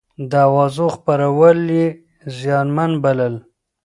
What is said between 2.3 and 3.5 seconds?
زيانمن بلل.